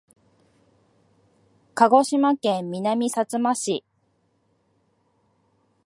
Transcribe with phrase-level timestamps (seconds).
[1.75, 3.85] 鹿児島県南さつま市